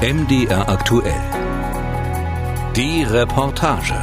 [0.00, 1.20] MDR aktuell.
[2.72, 3.98] Die Reportage.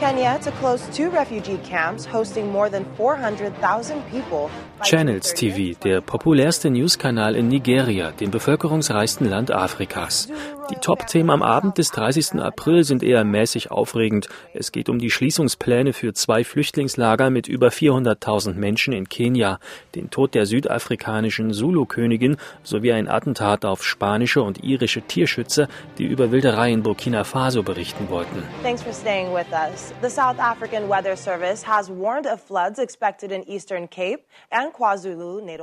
[0.00, 4.50] Kenya to close two refugee camps hosting more than 400,000 people.
[4.82, 10.28] Channels TV, der populärste Newskanal in Nigeria, dem bevölkerungsreichsten Land Afrikas.
[10.70, 12.34] Die Top-Themen am Abend des 30.
[12.40, 14.28] April sind eher mäßig aufregend.
[14.52, 19.60] Es geht um die Schließungspläne für zwei Flüchtlingslager mit über 400.000 Menschen in Kenia,
[19.94, 26.30] den Tod der südafrikanischen Zulu-Königin sowie ein Attentat auf spanische und irische Tierschützer, die über
[26.30, 28.42] Wilderei in Burkina Faso berichten wollten.
[28.62, 29.92] Thanks for staying with us.
[30.02, 34.67] The South African Weather Service has warned of floods expected in Eastern Cape and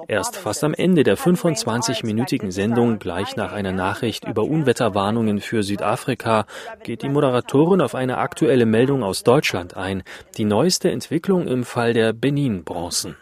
[0.07, 6.45] Erst fast am Ende der 25-minütigen Sendung, gleich nach einer Nachricht über Unwetterwarnungen für Südafrika,
[6.83, 10.03] geht die Moderatorin auf eine aktuelle Meldung aus Deutschland ein.
[10.37, 13.15] Die neueste Entwicklung im Fall der Benin-Bronzen.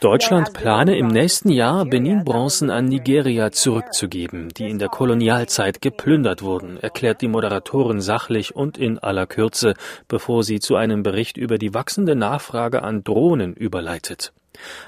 [0.00, 6.78] Deutschland plane im nächsten Jahr Benin-Bronzen an Nigeria zurückzugeben, die in der Kolonialzeit geplündert wurden,
[6.78, 9.74] erklärt die Moderatorin sachlich und in aller Kürze,
[10.08, 14.32] bevor sie zu einem Bericht über die wachsende Nachfrage an Drohnen überleitet.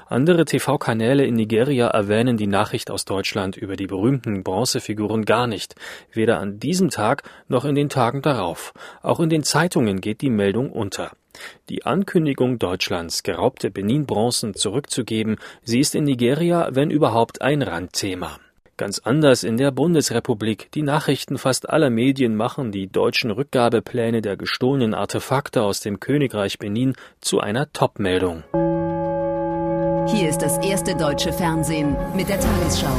[0.07, 5.75] Andere TV-Kanäle in Nigeria erwähnen die Nachricht aus Deutschland über die berühmten Bronzefiguren gar nicht,
[6.11, 8.73] weder an diesem Tag noch in den Tagen darauf.
[9.01, 11.11] Auch in den Zeitungen geht die Meldung unter.
[11.69, 18.37] Die Ankündigung Deutschlands, geraubte Benin-Bronzen zurückzugeben, sie ist in Nigeria, wenn überhaupt, ein Randthema.
[18.81, 20.71] Ganz anders in der Bundesrepublik.
[20.71, 26.57] Die Nachrichten fast aller Medien machen die deutschen Rückgabepläne der gestohlenen Artefakte aus dem Königreich
[26.57, 28.43] Benin zu einer Topmeldung.
[30.11, 32.97] Hier ist das erste deutsche Fernsehen mit der Tagesschau.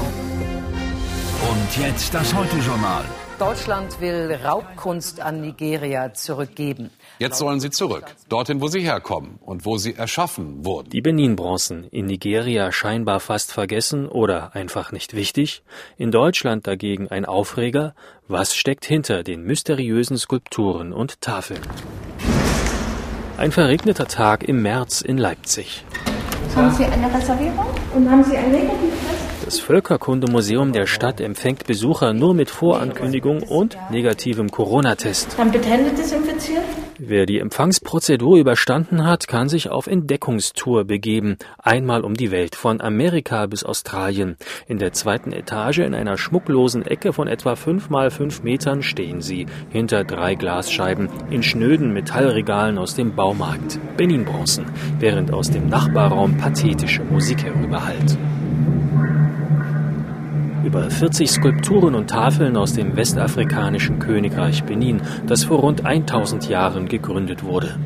[1.51, 3.05] Und jetzt das Heute-Journal.
[3.43, 6.91] Deutschland will Raubkunst an Nigeria zurückgeben.
[7.19, 10.91] Jetzt sollen sie zurück, dorthin, wo sie herkommen und wo sie erschaffen wurden.
[10.91, 15.65] Die Benin-Bronzen, in Nigeria scheinbar fast vergessen oder einfach nicht wichtig,
[15.97, 17.97] in Deutschland dagegen ein Aufreger.
[18.29, 21.63] Was steckt hinter den mysteriösen Skulpturen und Tafeln?
[23.39, 25.85] Ein verregneter Tag im März in Leipzig.
[26.55, 29.22] Haben Sie eine Reservierung und haben Sie ein Negativtest?
[29.45, 35.35] Das Völkerkundemuseum der Stadt empfängt Besucher nur mit Vorankündigung und negativem Corona-Test.
[35.37, 36.63] Dann bitte Hände desinfizieren.
[36.99, 41.39] Wer die Empfangsprozedur überstanden hat, kann sich auf Entdeckungstour begeben.
[41.59, 44.37] Einmal um die Welt, von Amerika bis Australien.
[44.69, 49.21] In der zweiten Etage in einer schmucklosen Ecke von etwa fünf mal fünf Metern stehen
[49.21, 53.81] sie, hinter drei Glasscheiben, in schnöden Metallregalen aus dem Baumarkt.
[53.97, 54.67] Benin-Bronzen,
[55.01, 58.17] während aus dem Nachbarraum pathetische Musik herüberhallt.
[60.65, 66.89] Über 40 Skulpturen und Tafeln aus dem westafrikanischen Königreich Benin, das vor rund 1000 Jahren
[66.89, 67.77] gegründet wurde.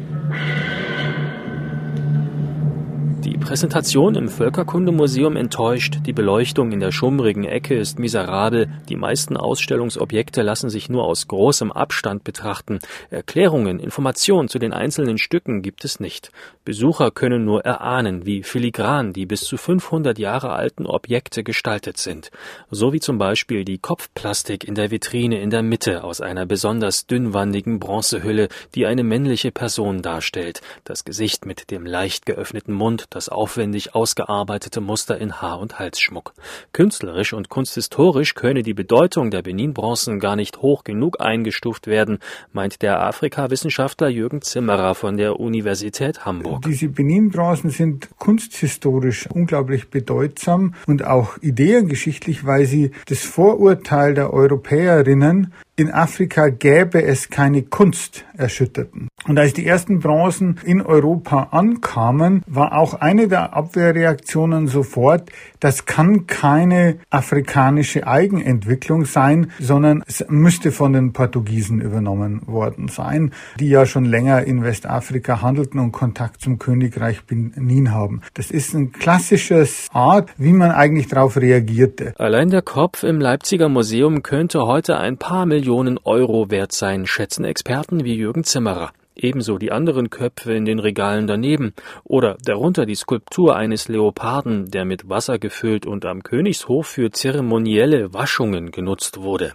[3.47, 10.43] Präsentation im Völkerkundemuseum enttäuscht, die Beleuchtung in der schummrigen Ecke ist miserabel, die meisten Ausstellungsobjekte
[10.43, 16.01] lassen sich nur aus großem Abstand betrachten, Erklärungen, Informationen zu den einzelnen Stücken gibt es
[16.01, 16.33] nicht.
[16.65, 22.33] Besucher können nur erahnen, wie filigran die bis zu 500 Jahre alten Objekte gestaltet sind,
[22.73, 27.07] so wie zum Beispiel die Kopfplastik in der Vitrine in der Mitte aus einer besonders
[27.07, 33.29] dünnwandigen Bronzehülle, die eine männliche Person darstellt, das Gesicht mit dem leicht geöffneten Mund, das
[33.37, 36.33] aufwendig ausgearbeitete Muster in Haar- und Halsschmuck.
[36.73, 42.19] Künstlerisch und kunsthistorisch könne die Bedeutung der Benin-Bronzen gar nicht hoch genug eingestuft werden,
[42.53, 46.63] meint der Afrikawissenschaftler Jürgen Zimmerer von der Universität Hamburg.
[46.63, 55.53] Diese Benin-Bronzen sind kunsthistorisch unglaublich bedeutsam und auch ideengeschichtlich, weil sie das Vorurteil der Europäerinnen
[55.79, 59.09] in Afrika gäbe es keine Kunst erschütterten.
[59.27, 65.85] Und als die ersten Bronzen in Europa ankamen, war auch eine der Abwehrreaktionen sofort, das
[65.85, 73.69] kann keine afrikanische Eigenentwicklung sein, sondern es müsste von den Portugiesen übernommen worden sein, die
[73.69, 78.23] ja schon länger in Westafrika handelten und Kontakt zum Königreich Benin haben.
[78.35, 82.15] Das ist ein klassisches Art, wie man eigentlich darauf reagierte.
[82.19, 87.09] Allein der Kopf im Leipziger Museum könnte heute ein paar Millionen Millionen Euro wert sein,
[87.09, 88.93] schätzen Experten wie Jürgen Zimmerer.
[89.17, 91.75] Ebenso die anderen Köpfe in den Regalen daneben
[92.05, 98.15] oder darunter die Skulptur eines Leoparden, der mit Wasser gefüllt und am Königshof für zeremonielle
[98.15, 99.55] Waschungen genutzt wurde.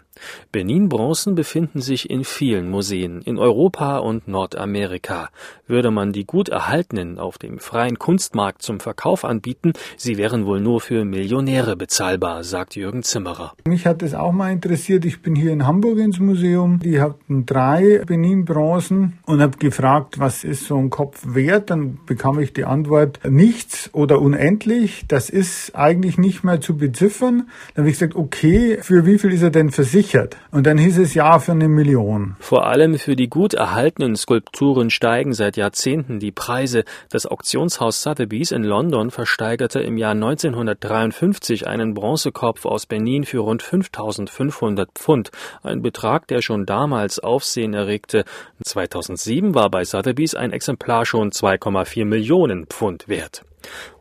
[0.51, 5.29] Benin-Bronzen befinden sich in vielen Museen in Europa und Nordamerika.
[5.67, 10.59] Würde man die gut erhaltenen auf dem freien Kunstmarkt zum Verkauf anbieten, sie wären wohl
[10.59, 13.53] nur für Millionäre bezahlbar, sagt Jürgen Zimmerer.
[13.65, 15.05] Mich hat das auch mal interessiert.
[15.05, 16.79] Ich bin hier in Hamburg ins Museum.
[16.79, 21.69] Die hatten drei Benin-Bronzen und habe gefragt, was ist so ein Kopf wert?
[21.69, 25.05] Dann bekam ich die Antwort, nichts oder unendlich.
[25.07, 27.49] Das ist eigentlich nicht mehr zu beziffern.
[27.73, 30.10] Dann habe ich gesagt, okay, für wie viel ist er denn versichert?
[30.51, 32.35] Und dann hieß es ja für eine Million.
[32.39, 36.83] Vor allem für die gut erhaltenen Skulpturen steigen seit Jahrzehnten die Preise.
[37.09, 43.63] Das Auktionshaus Sotheby's in London versteigerte im Jahr 1953 einen Bronzekopf aus Benin für rund
[43.63, 45.31] 5500 Pfund.
[45.63, 48.25] Ein Betrag, der schon damals Aufsehen erregte.
[48.63, 53.43] 2007 war bei Sotheby's ein Exemplar schon 2,4 Millionen Pfund wert.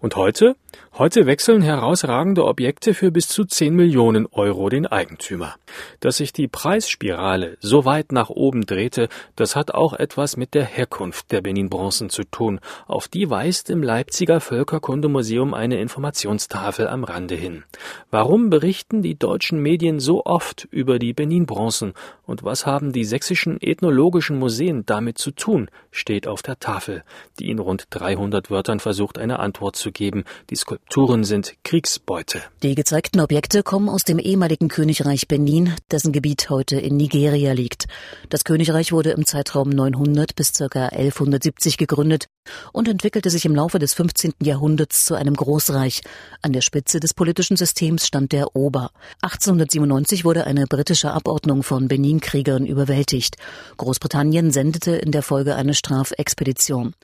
[0.00, 0.56] Und heute?
[0.98, 5.54] Heute wechseln herausragende Objekte für bis zu 10 Millionen Euro den Eigentümer.
[6.00, 10.64] Dass sich die Preisspirale so weit nach oben drehte, das hat auch etwas mit der
[10.64, 12.60] Herkunft der Benin-Bronzen zu tun.
[12.86, 17.64] Auf die weist im Leipziger Völkerkundemuseum eine Informationstafel am Rande hin.
[18.10, 21.94] Warum berichten die deutschen Medien so oft über die Benin-Bronzen
[22.26, 27.04] und was haben die sächsischen ethnologischen Museen damit zu tun, steht auf der Tafel,
[27.38, 30.24] die in rund 300 Wörtern versucht, eine Antwort zu geben.
[30.50, 32.42] Die Skulpturen sind Kriegsbeute.
[32.62, 37.86] Die gezeigten Objekte kommen aus dem ehemaligen Königreich Benin, dessen Gebiet heute in Nigeria liegt.
[38.28, 40.64] Das Königreich wurde im Zeitraum 900 bis ca.
[40.64, 42.26] 1170 gegründet
[42.72, 44.32] und entwickelte sich im Laufe des 15.
[44.42, 46.02] Jahrhunderts zu einem Großreich.
[46.42, 48.90] An der Spitze des politischen Systems stand der Ober.
[49.22, 53.36] 1897 wurde eine britische Abordnung von Benin-Kriegern überwältigt.
[53.76, 56.94] Großbritannien sendete in der Folge eine Strafexpedition.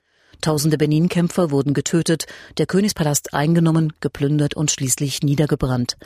[0.41, 2.27] Tausende Benin-Kämpfer wurden getötet,
[2.59, 5.97] der Königspalast eingenommen, geplündert und schließlich niedergebrannt.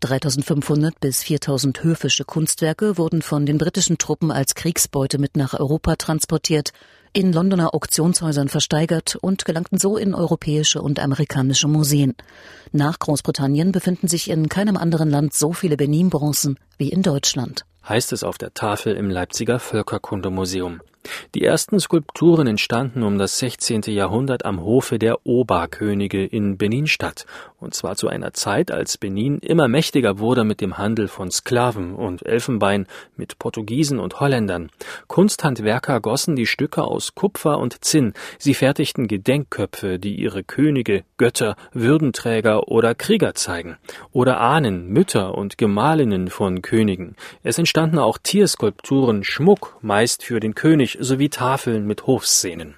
[0.00, 5.96] 3500 bis 4000 höfische Kunstwerke wurden von den britischen Truppen als Kriegsbeute mit nach Europa
[5.96, 6.72] transportiert,
[7.12, 12.14] in Londoner Auktionshäusern versteigert und gelangten so in europäische und amerikanische Museen.
[12.72, 17.64] Nach Großbritannien befinden sich in keinem anderen Land so viele Benin-Bronzen wie in Deutschland.
[17.88, 20.80] Heißt es auf der Tafel im Leipziger Völkerkundemuseum.
[21.34, 23.82] Die ersten Skulpturen entstanden um das 16.
[23.86, 27.24] Jahrhundert am Hofe der Oba-Könige in Benin-Stadt,
[27.58, 31.94] und zwar zu einer Zeit, als Benin immer mächtiger wurde mit dem Handel von Sklaven
[31.94, 32.86] und Elfenbein
[33.16, 34.70] mit Portugiesen und Holländern.
[35.06, 41.56] Kunsthandwerker gossen die Stücke aus Kupfer und Zinn, sie fertigten Gedenkköpfe, die ihre Könige, Götter,
[41.72, 43.76] Würdenträger oder Krieger zeigen,
[44.12, 47.14] oder Ahnen, Mütter und Gemahlinnen von Königen.
[47.42, 52.74] Es entstanden auch Tierskulpturen, Schmuck, meist für den König, sowie Tafeln mit Hofszenen.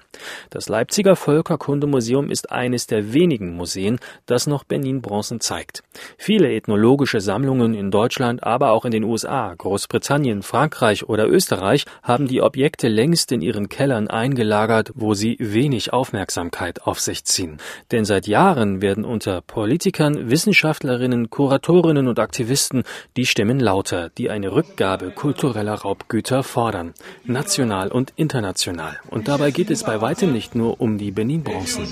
[0.49, 5.83] Das Leipziger Völkerkundemuseum ist eines der wenigen Museen, das noch Benin-Bronzen zeigt.
[6.17, 12.27] Viele ethnologische Sammlungen in Deutschland, aber auch in den USA, Großbritannien, Frankreich oder Österreich haben
[12.27, 17.57] die Objekte längst in ihren Kellern eingelagert, wo sie wenig Aufmerksamkeit auf sich ziehen.
[17.91, 22.83] Denn seit Jahren werden unter Politikern, Wissenschaftlerinnen, Kuratorinnen und Aktivisten
[23.17, 26.93] die Stimmen lauter, die eine Rückgabe kultureller Raubgüter fordern,
[27.23, 28.99] national und international.
[29.09, 31.85] Und dabei geht es bei weitem nicht nur um die Benin-Bronzen.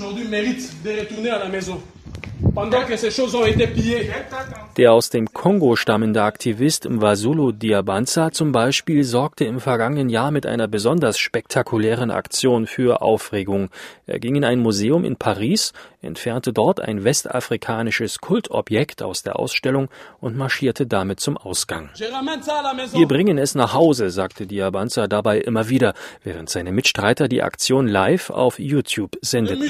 [4.76, 10.44] Der aus dem Kongo stammende Aktivist Mvasulu Diabanza zum Beispiel sorgte im vergangenen Jahr mit
[10.46, 13.70] einer besonders spektakulären Aktion für Aufregung.
[14.06, 15.72] Er ging in ein Museum in Paris,
[16.02, 19.88] entfernte dort ein westafrikanisches Kultobjekt aus der Ausstellung
[20.20, 21.90] und marschierte damit zum Ausgang.
[21.94, 25.94] Wir bringen es nach Hause, sagte Diabanza dabei immer wieder,
[26.24, 29.62] während seine Mitstreiter die Aktion live auf YouTube sendeten.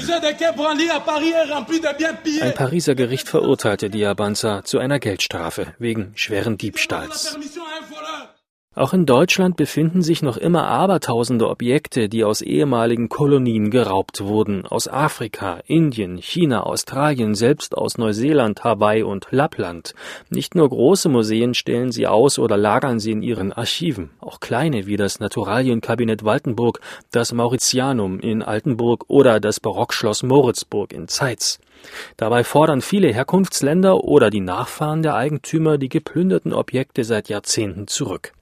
[2.41, 7.37] Ein Pariser Gericht verurteilte Diabanza zu einer Geldstrafe wegen schweren Diebstahls.
[8.75, 14.65] Auch in Deutschland befinden sich noch immer abertausende Objekte, die aus ehemaligen Kolonien geraubt wurden,
[14.65, 19.93] aus Afrika, Indien, China, Australien, selbst aus Neuseeland, Hawaii und Lappland.
[20.31, 24.87] Nicht nur große Museen stellen sie aus oder lagern sie in ihren Archiven, auch kleine
[24.87, 26.79] wie das Naturalienkabinett Waltenburg,
[27.11, 31.59] das Mauritianum in Altenburg oder das Barockschloss Moritzburg in Zeitz.
[32.17, 38.33] Dabei fordern viele Herkunftsländer oder die Nachfahren der Eigentümer die geplünderten Objekte seit Jahrzehnten zurück.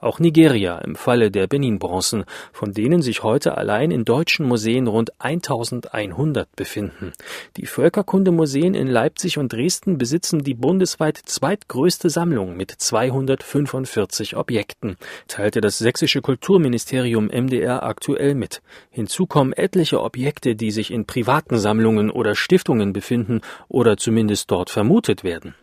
[0.00, 5.10] Auch Nigeria im Falle der Benin-Bronzen, von denen sich heute allein in deutschen Museen rund
[5.20, 7.12] 1100 befinden.
[7.56, 14.96] Die Völkerkundemuseen in Leipzig und Dresden besitzen die bundesweit zweitgrößte Sammlung mit 245 Objekten,
[15.26, 18.62] teilte das sächsische Kulturministerium MDR aktuell mit.
[18.90, 24.70] Hinzu kommen etliche Objekte, die sich in privaten Sammlungen oder Stiftungen befinden oder zumindest dort
[24.70, 25.54] vermutet werden.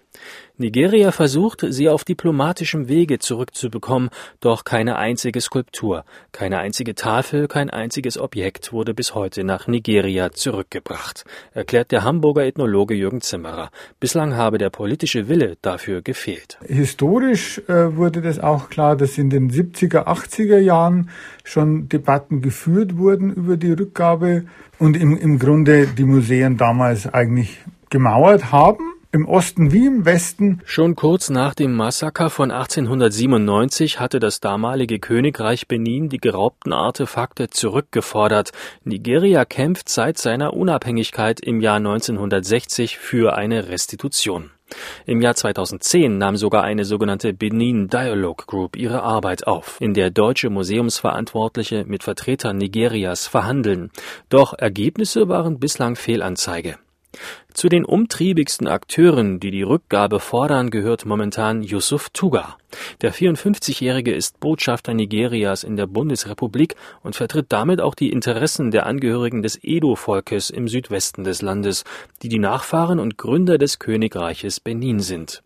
[0.58, 7.70] Nigeria versucht, sie auf diplomatischem Wege zurückzubekommen, doch keine einzige Skulptur, keine einzige Tafel, kein
[7.70, 13.70] einziges Objekt wurde bis heute nach Nigeria zurückgebracht, erklärt der Hamburger Ethnologe Jürgen Zimmerer.
[14.00, 16.58] Bislang habe der politische Wille dafür gefehlt.
[16.66, 21.10] Historisch äh, wurde das auch klar, dass in den 70er, 80er Jahren
[21.44, 24.46] schon Debatten geführt wurden über die Rückgabe
[24.80, 27.58] und im, im Grunde die Museen damals eigentlich
[27.90, 30.60] gemauert haben im Osten wie im Westen.
[30.66, 37.50] Schon kurz nach dem Massaker von 1897 hatte das damalige Königreich Benin die geraubten Artefakte
[37.50, 38.52] zurückgefordert.
[38.84, 44.52] Nigeria kämpft seit seiner Unabhängigkeit im Jahr 1960 für eine Restitution.
[45.06, 50.10] Im Jahr 2010 nahm sogar eine sogenannte Benin Dialogue Group ihre Arbeit auf, in der
[50.10, 53.92] deutsche Museumsverantwortliche mit Vertretern Nigerias verhandeln.
[54.28, 56.76] Doch Ergebnisse waren bislang Fehlanzeige.
[57.54, 62.58] Zu den umtriebigsten Akteuren, die die Rückgabe fordern, gehört momentan Yusuf Tuga.
[63.02, 68.86] Der 54-Jährige ist Botschafter Nigerias in der Bundesrepublik und vertritt damit auch die Interessen der
[68.86, 71.86] Angehörigen des Edo-Volkes im Südwesten des Landes,
[72.22, 75.42] die die Nachfahren und Gründer des Königreiches Benin sind.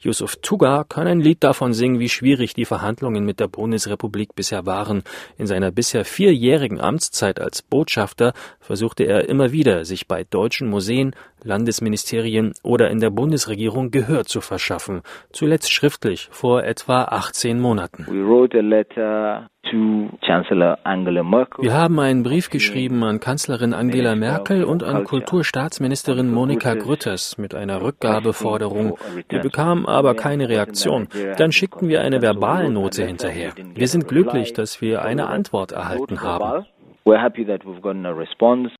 [0.00, 4.66] Yusuf Tuga kann ein Lied davon singen, wie schwierig die Verhandlungen mit der Bundesrepublik bisher
[4.66, 5.02] waren.
[5.36, 11.14] In seiner bisher vierjährigen Amtszeit als Botschafter versuchte er immer wieder, sich bei deutschen Museen,
[11.42, 18.06] Landesministerien oder in der Bundesregierung Gehör zu verschaffen, zuletzt schriftlich vor etwa 18 Monaten.
[21.60, 27.54] Wir haben einen Brief geschrieben an Kanzlerin Angela Merkel und an Kulturstaatsministerin Monika Grütters mit
[27.54, 28.98] einer Rückgabeforderung.
[29.28, 31.08] Wir bekamen aber keine Reaktion.
[31.36, 33.52] Dann schickten wir eine Verbalnote hinterher.
[33.74, 36.66] Wir sind glücklich, dass wir eine Antwort erhalten haben.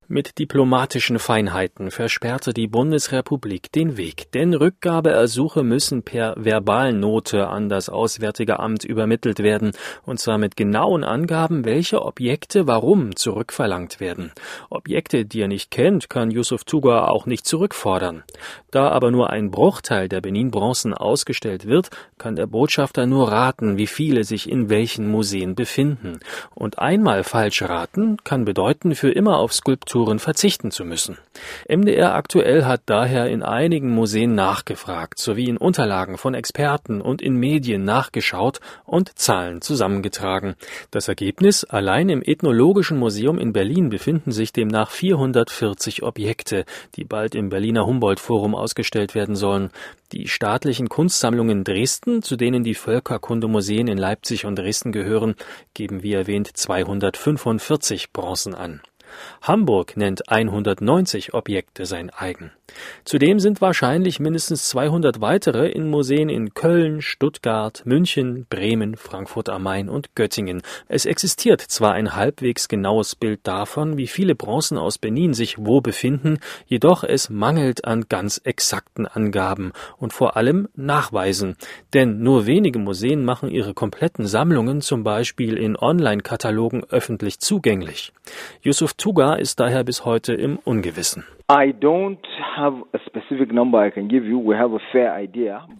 [0.06, 7.88] Mit diplomatischen Feinheiten versperrte die Bundesrepublik den Weg, denn Rückgabeersuche müssen per Verbalnote an das
[7.88, 9.72] Auswärtige Amt übermittelt werden,
[10.04, 14.32] und zwar mit genauen Angaben, welche Objekte warum zurückverlangt werden.
[14.68, 18.24] Objekte, die er nicht kennt, kann Yusuf Tuga auch nicht zurückfordern.
[18.70, 23.86] Da aber nur ein Bruchteil der Benin-Bronzen ausgestellt wird, kann der Botschafter nur raten, wie
[23.86, 26.20] viele sich in welchen Museen befinden.
[26.54, 31.18] Und einmal falsch raten kann bedeuten, für immer auf Skulpturen verzichten zu müssen.
[31.68, 37.36] MDR aktuell hat daher in einigen Museen nachgefragt, sowie in Unterlagen von Experten und in
[37.36, 40.54] Medien nachgeschaut und Zahlen zusammengetragen.
[40.90, 46.64] Das Ergebnis, allein im Ethnologischen Museum in Berlin befinden sich demnach 440 Objekte,
[46.96, 49.70] die bald im Berliner Humboldt Forum ausgestellt werden sollen.
[50.12, 55.34] Die staatlichen Kunstsammlungen Dresden, zu denen die Völkerkundemuseen in Leipzig und Dresden gehören,
[55.74, 58.82] geben wie erwähnt 245 Bronzen an.
[59.42, 62.52] Hamburg nennt 190 Objekte sein eigen.
[63.04, 69.62] Zudem sind wahrscheinlich mindestens 200 weitere in Museen in Köln, Stuttgart, München, Bremen, Frankfurt am
[69.62, 70.62] Main und Göttingen.
[70.86, 75.80] Es existiert zwar ein halbwegs genaues Bild davon, wie viele Bronzen aus Benin sich wo
[75.80, 81.56] befinden, jedoch es mangelt an ganz exakten Angaben und vor allem Nachweisen.
[81.94, 88.12] Denn nur wenige Museen machen ihre kompletten Sammlungen zum Beispiel in Online-Katalogen öffentlich zugänglich.
[88.62, 91.24] Yusuf Tuga ist daher bis heute im Ungewissen.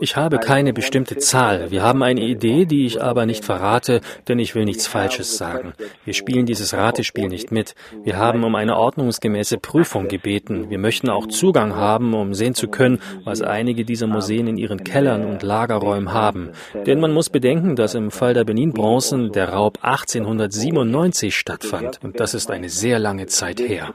[0.01, 1.71] Ich habe keine bestimmte Zahl.
[1.71, 5.75] Wir haben eine Idee, die ich aber nicht verrate, denn ich will nichts Falsches sagen.
[6.07, 7.75] Wir spielen dieses Ratespiel nicht mit.
[8.03, 10.71] Wir haben um eine ordnungsgemäße Prüfung gebeten.
[10.71, 14.85] Wir möchten auch Zugang haben, um sehen zu können, was einige dieser Museen in ihren
[14.85, 16.53] Kellern und Lagerräumen haben.
[16.87, 22.01] Denn man muss bedenken, dass im Fall der Benin-Bronzen der Raub 1897 stattfand.
[22.03, 23.93] Und das ist eine sehr lange Zeit her.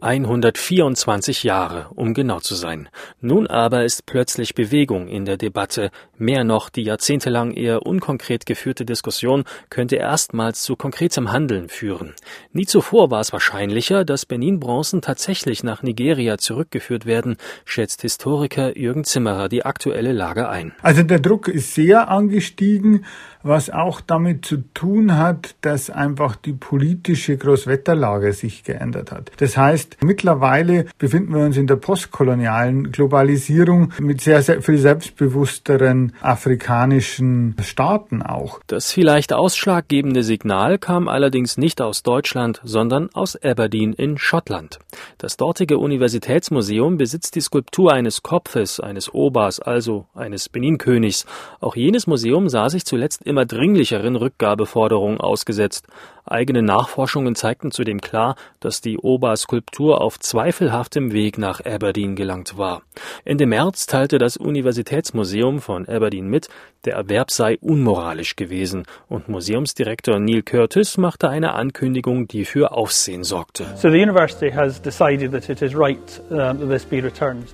[0.00, 2.88] 124 Jahre, um genau zu sein.
[3.20, 5.90] Nun aber ist plötzlich Bewegung in der Debatte.
[6.18, 12.14] Mehr noch, die jahrzehntelang eher unkonkret geführte Diskussion könnte erstmals zu konkretem Handeln führen.
[12.52, 19.04] Nie zuvor war es wahrscheinlicher, dass Benin-Bronzen tatsächlich nach Nigeria zurückgeführt werden, schätzt Historiker Jürgen
[19.04, 20.72] Zimmerer die aktuelle Lage ein.
[20.82, 23.04] Also der Druck ist sehr angestiegen
[23.42, 29.30] was auch damit zu tun hat, dass einfach die politische Großwetterlage sich geändert hat.
[29.38, 36.12] Das heißt, mittlerweile befinden wir uns in der postkolonialen Globalisierung mit sehr, sehr viel selbstbewussteren
[36.20, 38.60] afrikanischen Staaten auch.
[38.66, 44.78] Das vielleicht ausschlaggebende Signal kam allerdings nicht aus Deutschland, sondern aus Aberdeen in Schottland.
[45.18, 51.26] Das dortige Universitätsmuseum besitzt die Skulptur eines Kopfes, eines Obers, also eines Benin-Königs.
[51.60, 55.86] Auch jenes Museum sah sich zuletzt immer dringlicheren Rückgabeforderungen ausgesetzt.
[56.24, 62.82] Eigene Nachforschungen zeigten zudem klar, dass die Oba-Skulptur auf zweifelhaftem Weg nach Aberdeen gelangt war.
[63.24, 66.48] Ende März teilte das Universitätsmuseum von Aberdeen mit,
[66.84, 73.22] der Erwerb sei unmoralisch gewesen und Museumsdirektor Neil Curtis machte eine Ankündigung, die für Aufsehen
[73.22, 73.66] sorgte.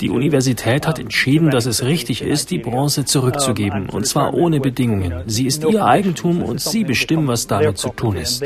[0.01, 5.23] Die Universität hat entschieden, dass es richtig ist, die Bronze zurückzugeben, und zwar ohne Bedingungen.
[5.27, 8.45] Sie ist ihr Eigentum und sie bestimmen, was damit zu tun ist.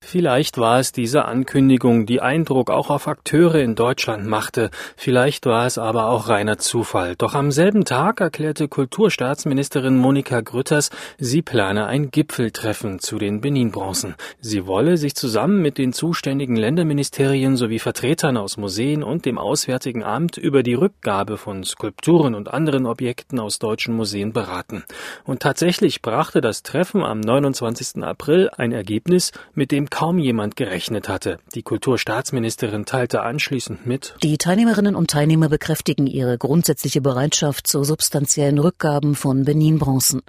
[0.00, 4.70] Vielleicht war es diese Ankündigung, die Eindruck auch auf Akteure in Deutschland machte.
[4.96, 7.14] Vielleicht war es aber auch reiner Zufall.
[7.16, 14.14] Doch am selben Tag erklärte Kulturstaatsministerin Monika Grütters, sie plane ein Gipfeltreffen zu den Benin-Bronzen.
[14.40, 20.02] Sie wolle sich zusammen mit den zuständigen Länderministerien sowie Vertretern aus Museen und dem Auswärtigen
[20.02, 24.84] Amt über die Rückgabe von Skulpturen und anderen Objekten aus deutschen Museen beraten.
[25.24, 28.02] Und tatsächlich brachte das Treffen am 29.
[28.02, 31.38] April ein Ergebnis, mit dem kaum jemand gerechnet hatte.
[31.54, 38.58] Die Kulturstaatsministerin teilte anschließend mit Die Teilnehmerinnen und Teilnehmer bekräftigen ihre grundsätzliche Bereitschaft zu substanziellen
[38.58, 40.22] Rückgaben von Benin-Bronzen.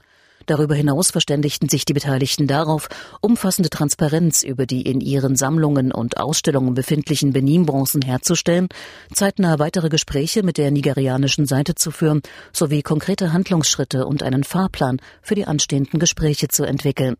[0.45, 2.89] Darüber hinaus verständigten sich die Beteiligten darauf,
[3.21, 8.67] umfassende Transparenz über die in ihren Sammlungen und Ausstellungen befindlichen Benin-Bronzen herzustellen,
[9.13, 12.21] zeitnah weitere Gespräche mit der nigerianischen Seite zu führen,
[12.53, 17.15] sowie konkrete Handlungsschritte und einen Fahrplan für die anstehenden Gespräche zu entwickeln.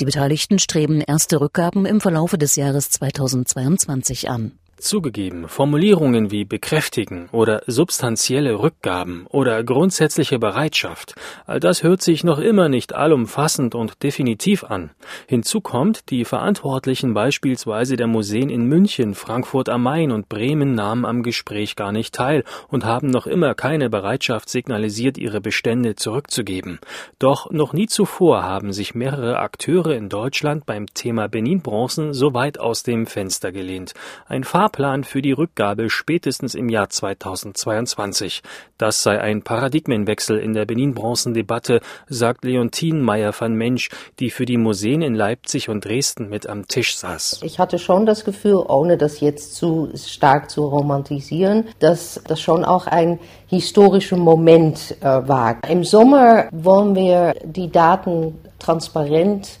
[0.00, 4.52] Die Beteiligten streben erste Rückgaben im Verlaufe des Jahres 2022 an.
[4.78, 11.16] Zugegeben, Formulierungen wie bekräftigen oder substanzielle Rückgaben oder grundsätzliche Bereitschaft,
[11.46, 14.90] all das hört sich noch immer nicht allumfassend und definitiv an.
[15.26, 21.04] Hinzu kommt, die Verantwortlichen beispielsweise der Museen in München, Frankfurt am Main und Bremen nahmen
[21.04, 26.78] am Gespräch gar nicht teil und haben noch immer keine Bereitschaft signalisiert, ihre Bestände zurückzugeben.
[27.18, 32.60] Doch noch nie zuvor haben sich mehrere Akteure in Deutschland beim Thema Benin-Bronzen so weit
[32.60, 33.94] aus dem Fenster gelehnt.
[34.26, 38.42] Ein Fahrplan für die Rückgabe spätestens im Jahr 2022.
[38.76, 44.58] Das sei ein Paradigmenwechsel in der Benin-Bronzen-Debatte, sagt Leontine Meyer van Mensch, die für die
[44.58, 47.40] Museen in Leipzig und Dresden mit am Tisch saß.
[47.44, 52.64] Ich hatte schon das Gefühl, ohne das jetzt zu stark zu romantisieren, dass das schon
[52.64, 55.56] auch ein historischer Moment äh, war.
[55.66, 59.60] Im Sommer wollen wir die Daten transparent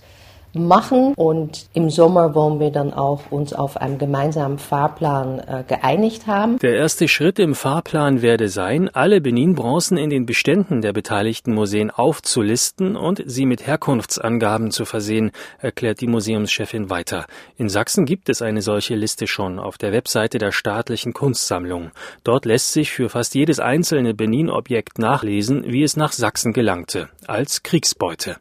[0.54, 6.26] machen und im Sommer wollen wir dann auch uns auf einen gemeinsamen Fahrplan äh, geeinigt
[6.26, 6.58] haben.
[6.58, 11.90] Der erste Schritt im Fahrplan werde sein, alle Benin-Bronzen in den Beständen der beteiligten Museen
[11.90, 17.26] aufzulisten und sie mit Herkunftsangaben zu versehen, erklärt die Museumschefin weiter.
[17.56, 21.90] In Sachsen gibt es eine solche Liste schon auf der Webseite der staatlichen Kunstsammlung.
[22.24, 27.62] Dort lässt sich für fast jedes einzelne Benin-Objekt nachlesen, wie es nach Sachsen gelangte, als
[27.62, 28.36] Kriegsbeute.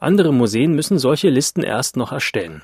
[0.00, 2.62] Andere Museen müssen solche Listen Listen erst noch erstellen.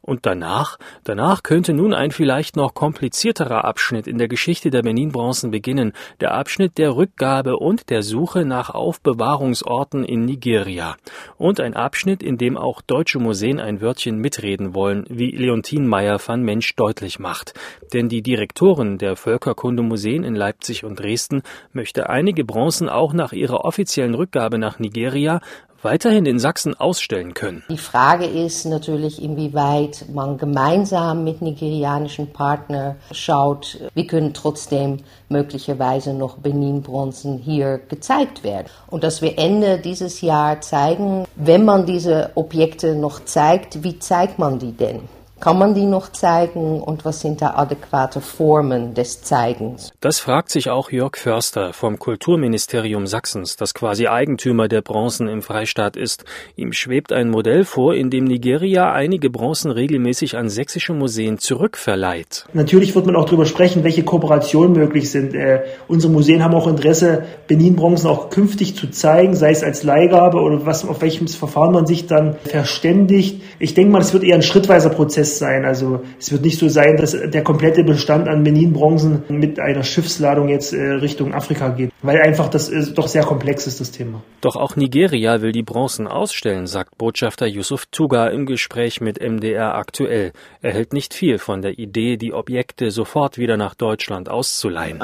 [0.00, 5.50] Und danach, danach könnte nun ein vielleicht noch komplizierterer Abschnitt in der Geschichte der Benin-Bronzen
[5.50, 10.96] beginnen, der Abschnitt der Rückgabe und der Suche nach Aufbewahrungsorten in Nigeria.
[11.36, 16.18] Und ein Abschnitt, in dem auch deutsche Museen ein Wörtchen mitreden wollen, wie Leontine Meyer
[16.24, 17.52] van Mensch deutlich macht.
[17.92, 21.42] Denn die Direktorin der Völkerkundemuseen in Leipzig und Dresden
[21.74, 25.40] möchte einige Bronzen auch nach ihrer offiziellen Rückgabe nach Nigeria
[25.82, 27.62] weiterhin in Sachsen ausstellen können.
[27.70, 36.14] Die Frage ist natürlich, inwieweit man gemeinsam mit nigerianischen Partnern schaut, wie können trotzdem möglicherweise
[36.14, 38.68] noch Benin-Bronzen hier gezeigt werden.
[38.88, 44.38] Und dass wir Ende dieses Jahr zeigen, wenn man diese Objekte noch zeigt, wie zeigt
[44.38, 45.00] man die denn?
[45.40, 49.90] Kann man die noch zeigen und was sind da adäquate Formen des Zeigens?
[50.00, 55.40] Das fragt sich auch Jörg Förster vom Kulturministerium Sachsens, das quasi Eigentümer der Bronzen im
[55.40, 56.24] Freistaat ist.
[56.56, 62.44] Ihm schwebt ein Modell vor, in dem Nigeria einige Bronzen regelmäßig an sächsische Museen zurückverleiht.
[62.52, 65.34] Natürlich wird man auch darüber sprechen, welche Kooperationen möglich sind.
[65.34, 70.38] Äh, unsere Museen haben auch Interesse, Benin-Bronzen auch künftig zu zeigen, sei es als Leihgabe
[70.38, 73.40] oder was, auf welchem Verfahren man sich dann verständigt.
[73.58, 75.64] Ich denke mal, es wird eher ein schrittweiser Prozess fest sein.
[75.64, 80.48] Also es wird nicht so sein, dass der komplette Bestand an Benin-Bronzen mit einer Schiffsladung
[80.48, 84.22] jetzt äh, Richtung Afrika geht, weil einfach das äh, doch sehr komplex ist, das Thema.
[84.40, 89.74] Doch auch Nigeria will die Bronzen ausstellen, sagt Botschafter Yusuf Tuga im Gespräch mit MDR
[89.74, 90.32] aktuell.
[90.62, 95.00] Er hält nicht viel von der Idee, die Objekte sofort wieder nach Deutschland auszuleihen.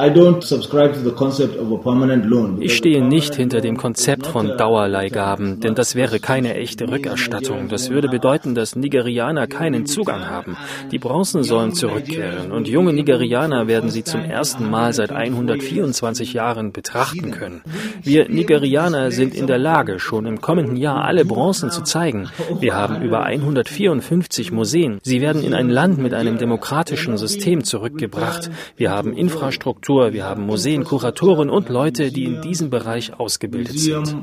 [2.60, 7.68] Ich stehe nicht hinter dem Konzept von Dauerleihgaben, denn das wäre keine echte Rückerstattung.
[7.68, 10.56] Das würde bedeuten, dass Nigerianer keinen Zugang Zugang haben.
[10.90, 16.72] Die Bronzen sollen zurückkehren und junge Nigerianer werden sie zum ersten Mal seit 124 Jahren
[16.72, 17.62] betrachten können.
[18.02, 22.28] Wir Nigerianer sind in der Lage, schon im kommenden Jahr alle Bronzen zu zeigen.
[22.60, 24.98] Wir haben über 154 Museen.
[25.02, 28.50] Sie werden in ein Land mit einem demokratischen System zurückgebracht.
[28.76, 34.14] Wir haben Infrastruktur, wir haben Museen, Kuratoren und Leute, die in diesem Bereich ausgebildet sind.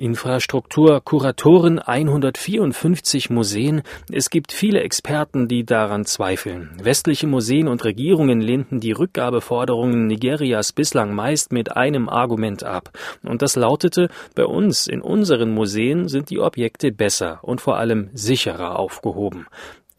[0.00, 3.82] Infrastruktur, Kuratoren, 154 Museen.
[4.10, 6.70] Es gibt viele Experten, die daran zweifeln.
[6.82, 12.90] Westliche Museen und Regierungen lehnten die Rückgabeforderungen Nigerias bislang meist mit einem Argument ab.
[13.22, 18.08] Und das lautete, bei uns, in unseren Museen sind die Objekte besser und vor allem
[18.14, 19.46] sicherer aufgehoben.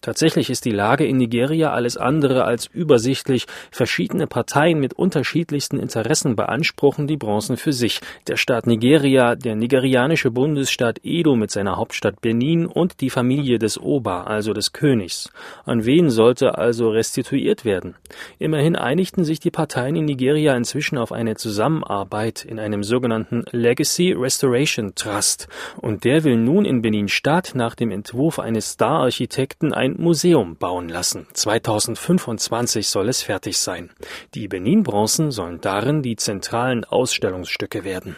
[0.02, 3.46] Tatsächlich ist die Lage in Nigeria alles andere als übersichtlich.
[3.70, 8.02] Verschiedene Parteien mit unterschiedlichsten Interessen beanspruchen die Bronzen für sich.
[8.28, 13.80] Der Staat Nigeria, der nigerianische Bundesstaat Edo mit seiner Hauptstadt Benin und die Familie des
[13.80, 15.32] Oba, also des Königs.
[15.66, 17.94] An wen sollte also restituiert werden?
[18.40, 24.14] Immerhin einigten sich die Parteien in Nigeria inzwischen auf eine Zusammenarbeit in einem sogenannten Legacy
[24.14, 25.48] Restoration Trust.
[25.78, 30.56] Und der will nun in Benin Stadt nach dem Entwurf eines Star-Architekten ein ein Museum
[30.56, 31.27] bauen lassen.
[31.34, 33.89] 2025 soll es fertig sein.
[34.34, 38.15] Die Benin-Bronzen sollen darin die zentralen Ausstellungsstücke werden.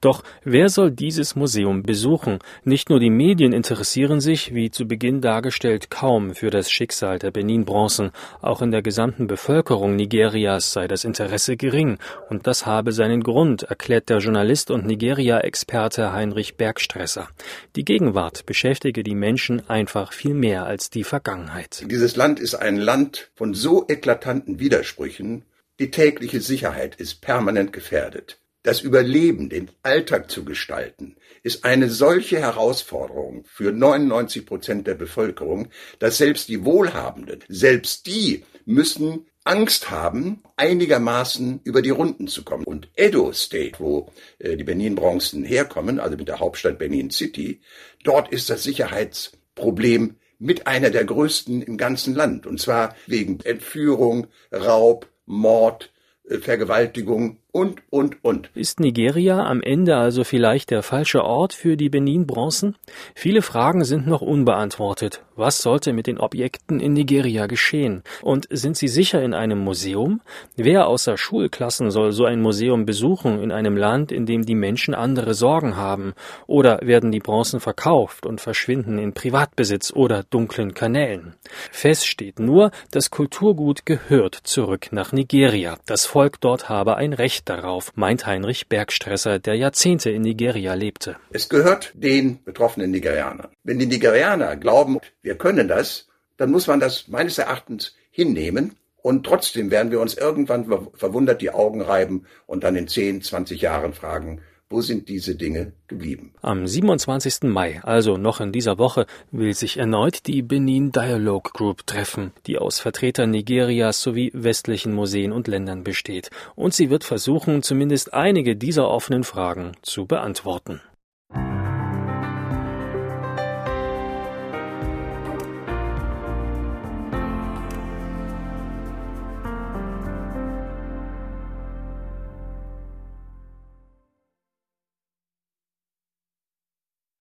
[0.00, 2.38] Doch wer soll dieses Museum besuchen?
[2.64, 7.30] Nicht nur die Medien interessieren sich, wie zu Beginn dargestellt, kaum für das Schicksal der
[7.30, 8.10] Benin-Bronzen.
[8.42, 11.98] Auch in der gesamten Bevölkerung Nigerias sei das Interesse gering.
[12.28, 17.28] Und das habe seinen Grund, erklärt der Journalist und Nigeria-Experte Heinrich Bergstresser.
[17.76, 21.84] Die Gegenwart beschäftige die Menschen einfach viel mehr als die Vergangenheit.
[21.90, 25.44] Dieses Land ist ein Land von so eklatanten Widersprüchen,
[25.78, 28.38] die tägliche Sicherheit ist permanent gefährdet.
[28.66, 35.68] Das Überleben, den Alltag zu gestalten, ist eine solche Herausforderung für 99 Prozent der Bevölkerung,
[36.00, 42.64] dass selbst die Wohlhabenden, selbst die müssen Angst haben, einigermaßen über die Runden zu kommen.
[42.64, 47.60] Und Edo State, wo äh, die Benin-Bronzen herkommen, also mit der Hauptstadt Benin City,
[48.02, 52.48] dort ist das Sicherheitsproblem mit einer der größten im ganzen Land.
[52.48, 55.92] Und zwar wegen Entführung, Raub, Mord,
[56.28, 58.50] äh, Vergewaltigung und, und, und.
[58.54, 62.76] Ist Nigeria am Ende also vielleicht der falsche Ort für die Benin-Bronzen?
[63.14, 65.22] Viele Fragen sind noch unbeantwortet.
[65.36, 68.02] Was sollte mit den Objekten in Nigeria geschehen?
[68.20, 70.20] Und sind sie sicher in einem Museum?
[70.56, 74.94] Wer außer Schulklassen soll so ein Museum besuchen in einem Land, in dem die Menschen
[74.94, 76.12] andere Sorgen haben?
[76.46, 81.34] Oder werden die Bronzen verkauft und verschwinden in Privatbesitz oder dunklen Kanälen?
[81.70, 85.78] Fest steht nur, das Kulturgut gehört zurück nach Nigeria.
[85.86, 91.16] Das Volk dort habe ein Recht darauf, meint Heinrich Bergstresser, der Jahrzehnte in Nigeria lebte.
[91.30, 93.48] Es gehört den betroffenen Nigerianern.
[93.64, 96.06] Wenn die Nigerianer glauben, wir können das,
[96.36, 101.52] dann muss man das meines Erachtens hinnehmen und trotzdem werden wir uns irgendwann verwundert die
[101.52, 106.32] Augen reiben und dann in 10, 20 Jahren fragen, wo sind diese Dinge geblieben?
[106.42, 107.44] Am 27.
[107.44, 112.58] Mai, also noch in dieser Woche, will sich erneut die Benin Dialogue Group treffen, die
[112.58, 116.30] aus Vertretern Nigerias sowie westlichen Museen und Ländern besteht.
[116.56, 120.80] Und sie wird versuchen, zumindest einige dieser offenen Fragen zu beantworten.